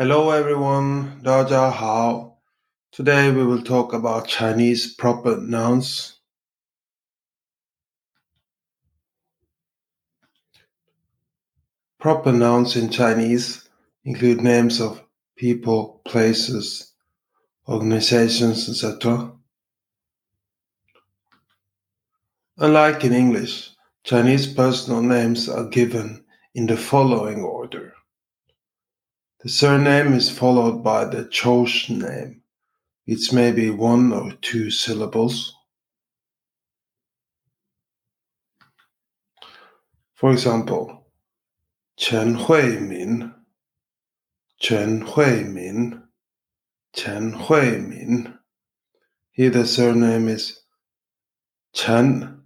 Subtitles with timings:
[0.00, 2.36] Hello everyone, Daja Hao.
[2.92, 6.20] Today we will talk about Chinese proper nouns.
[11.98, 13.68] Proper nouns in Chinese
[14.04, 15.02] include names of
[15.36, 16.92] people, places,
[17.66, 19.32] organizations, etc.
[22.56, 23.70] Unlike in English,
[24.04, 26.24] Chinese personal names are given
[26.54, 27.94] in the following order.
[29.40, 32.42] The surname is followed by the chosen name.
[33.06, 35.54] It may be one or two syllables.
[40.14, 41.06] For example,
[41.96, 43.32] Chen Huimin,
[44.58, 46.02] Chen Huimin,
[46.92, 48.36] Chen Huimin.
[49.30, 50.62] Here the surname is
[51.72, 52.42] Chen,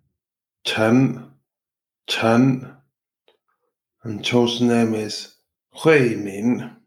[0.64, 1.30] Chen,
[2.06, 2.76] Chen,
[4.02, 5.36] and chosen name is
[5.74, 6.81] Huimin.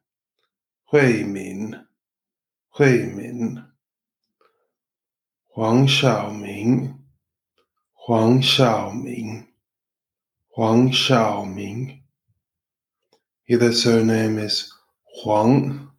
[0.84, 1.72] 惠民，
[2.68, 3.62] 惠民，
[5.48, 6.98] 黄晓明，
[7.92, 9.46] 黄晓明，
[10.48, 12.02] 黄晓明。
[13.46, 14.72] His surname is
[15.22, 15.90] Huang,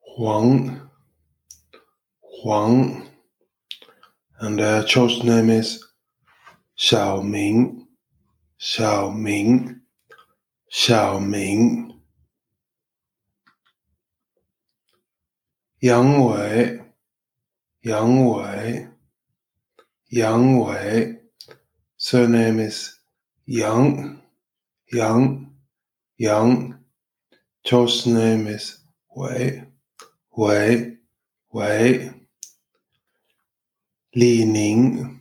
[0.00, 0.88] Huang,
[2.42, 3.06] Huang,
[4.38, 5.84] and their chosen name is
[6.78, 7.86] Xiaoming,
[8.58, 9.82] Xiaoming,
[10.72, 11.93] Xiaoming.
[15.85, 16.81] 杨伟，
[17.81, 18.87] 杨伟，
[20.09, 21.21] 杨伟。
[21.95, 22.97] Surname is
[23.45, 24.19] Yang,
[24.91, 25.45] Yang,
[26.17, 26.79] Yang.
[27.63, 28.79] Cho's name is
[29.15, 29.61] Wei,
[30.35, 30.97] Wei,
[31.53, 32.11] Wei.
[34.15, 35.19] Li Ning,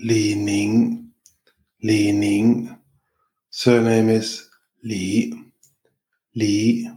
[0.00, 1.12] Li Ning,
[1.84, 2.76] Li Ning.
[3.48, 4.50] Surname is
[4.82, 5.32] Li,
[6.34, 6.90] Li.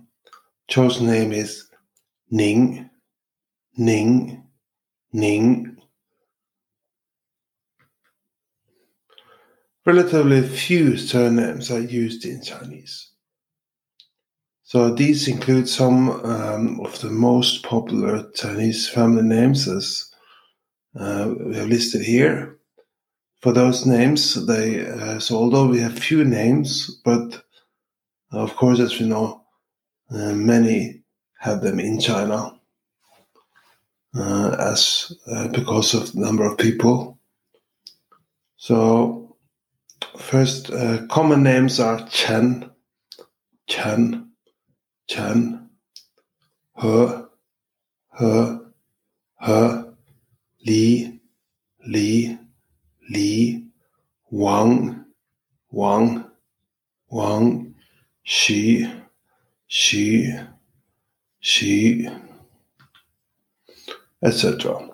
[0.67, 1.69] Cho's name is
[2.31, 2.89] Ning.
[3.75, 4.43] Ning,
[5.11, 5.77] Ning.
[9.85, 13.09] Relatively few surnames are used in Chinese.
[14.63, 20.11] So these include some um, of the most popular Chinese family names as
[20.97, 22.57] uh, we have listed here.
[23.41, 27.43] For those names, they uh, so although we have few names, but
[28.31, 29.43] of course, as we know,
[30.11, 31.03] uh, many
[31.39, 32.53] have them in China
[34.15, 37.17] uh, as uh, because of the number of people.
[38.57, 39.35] So
[40.17, 42.69] first, uh, common names are Chen,
[43.67, 44.31] Chen,
[45.07, 45.69] Chen,
[46.79, 47.07] He,
[48.19, 48.57] He,
[49.41, 49.83] He,
[50.65, 51.19] Li,
[51.85, 52.37] Li,
[53.09, 53.65] Li,
[54.29, 55.05] Wang,
[55.69, 56.25] Wang,
[57.09, 57.75] Wang,
[58.23, 58.89] Xi,
[59.67, 60.39] Xi,
[61.41, 62.09] Xi
[64.23, 64.89] etc.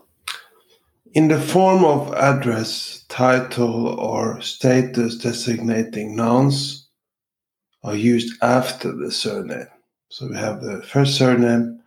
[1.14, 6.90] In the form of address, title, or status designating nouns
[7.84, 9.68] are used after the surname.
[10.10, 11.82] So we have the first surname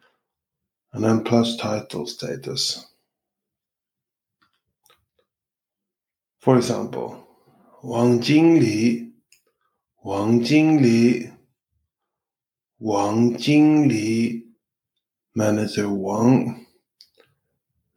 [0.92, 2.86] and then plus title status.
[6.40, 7.24] For example,
[7.82, 9.12] Wang Jingli,
[10.02, 11.32] Wang Jingli,
[12.78, 14.42] Wang Jingli,
[15.34, 16.61] manager Wang.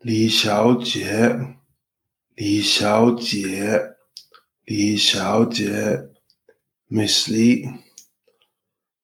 [0.06, 1.58] 李小姐，
[2.36, 3.96] 李小姐，
[4.64, 6.12] 李小姐
[6.88, 7.80] ，Miss Lee。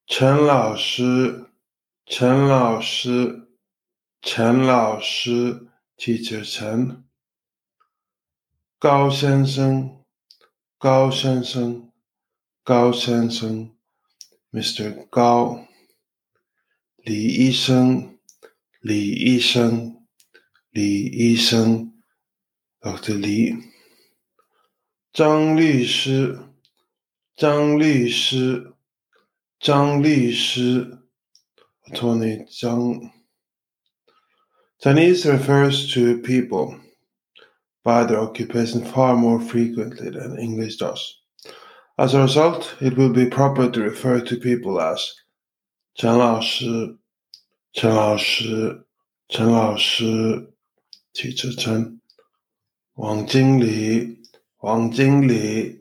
[0.05, 1.47] 陈老师，
[2.05, 3.47] 陈老师，
[4.21, 7.03] 陈老师，Teacher 陈。
[8.77, 10.03] 高先生，
[10.77, 11.91] 高先生，
[12.63, 13.71] 高先生
[14.51, 15.07] ，Mr.
[15.09, 15.65] 高。
[16.97, 18.19] 李医生，
[18.81, 19.97] 李医生。
[20.70, 21.94] 李医生，
[22.80, 23.18] Dr.
[23.18, 23.54] 李，
[25.12, 26.38] 张律师，
[27.34, 28.74] 张律师，
[29.58, 30.98] 张律师，
[31.86, 33.12] Attorney 张。
[34.78, 36.78] Chinese refers to people
[37.82, 41.00] by their occupation far more frequently than English does.
[41.96, 45.00] As a result, it will be proper to refer to people as
[45.94, 46.98] 陈老师、
[47.72, 48.86] 陈老师、
[49.28, 50.49] 陈老师。
[51.14, 52.00] Teacher Chen,
[52.96, 54.16] Wang Jingli,
[54.62, 55.78] Wang Jingli,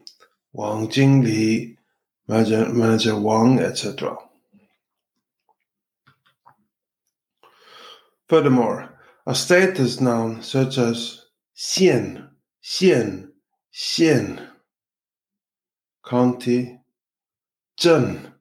[0.53, 1.75] Wang Jingli,
[2.27, 4.17] Manager, Manager Wang, etc.
[8.27, 8.89] Furthermore,
[9.27, 11.25] a status noun such as
[11.55, 12.29] xian,
[12.63, 13.29] xian,
[13.73, 14.47] xian,
[16.03, 16.79] county,
[17.79, 18.31] zhen,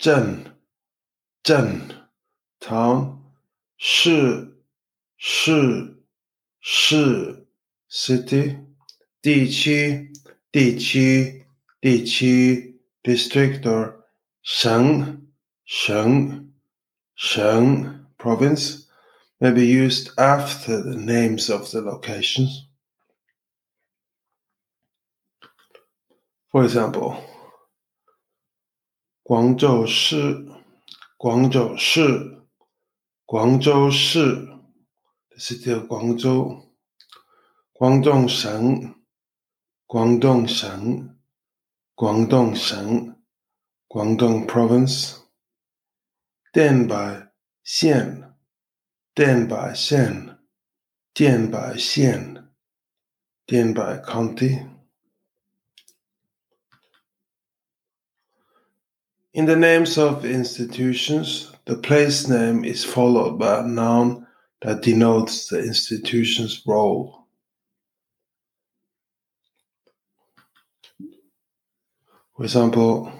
[0.00, 0.54] zhen,
[1.44, 2.06] 镇
[2.58, 3.18] town
[3.76, 4.56] 市
[5.18, 5.97] 市
[6.68, 7.46] 市
[7.88, 8.58] city
[9.20, 10.12] 地区
[10.50, 11.46] 地区
[11.80, 14.04] 地区 district or
[14.42, 15.26] 省
[15.64, 16.52] 省
[17.14, 18.86] 省 province
[19.38, 22.66] may be used after the names of the locations.
[26.50, 27.16] For example,
[29.22, 30.46] 广州市
[31.16, 32.42] 广州市
[33.26, 34.46] 广州市
[35.39, 36.61] c'était Guangzhou,
[37.73, 38.93] Guangzhou,
[39.89, 41.15] Guangdong-Sheng,
[41.97, 43.15] Guangdong-Sheng, Guangdong Province,
[43.89, 45.19] Guangdong Province.
[46.55, 47.27] Denbai,
[47.63, 48.25] Xian,
[49.15, 50.35] Denbai, Xian,
[51.15, 52.47] Denbai, Xian,
[54.03, 54.59] County.
[59.33, 64.25] In the names of institutions, the place name is followed by a noun
[64.61, 67.27] that denotes the institution's role.
[72.35, 73.11] For example,